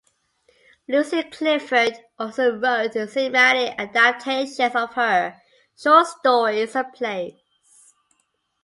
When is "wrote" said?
2.57-2.93